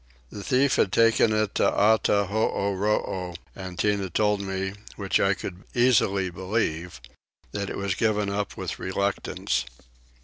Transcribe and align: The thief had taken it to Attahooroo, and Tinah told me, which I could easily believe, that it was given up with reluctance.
The 0.31 0.43
thief 0.43 0.77
had 0.77 0.91
taken 0.91 1.31
it 1.31 1.53
to 1.53 1.63
Attahooroo, 1.69 3.35
and 3.55 3.77
Tinah 3.77 4.11
told 4.11 4.41
me, 4.41 4.73
which 4.95 5.19
I 5.19 5.35
could 5.35 5.63
easily 5.75 6.31
believe, 6.31 6.99
that 7.51 7.69
it 7.69 7.77
was 7.77 7.93
given 7.93 8.27
up 8.27 8.57
with 8.57 8.79
reluctance. 8.79 9.63